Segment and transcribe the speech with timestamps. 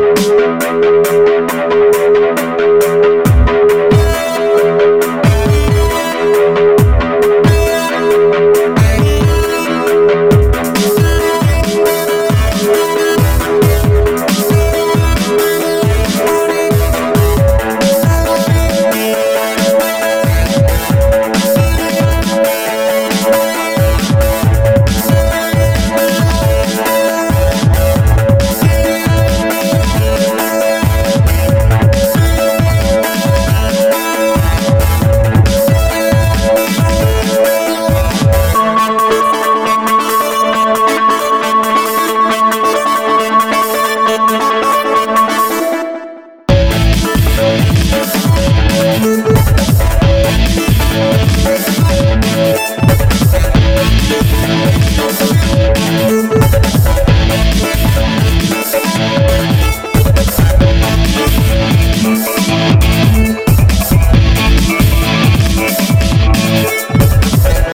[0.00, 1.79] Thank